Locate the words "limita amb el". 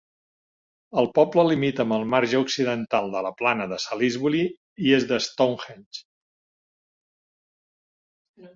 1.49-2.05